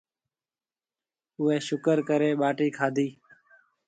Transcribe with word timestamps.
اُوئي 1.37 1.57
شُڪر 1.67 1.97
ڪريَ 2.09 2.31
ٻاٽِي 2.39 2.67
کادِي۔ 2.77 3.07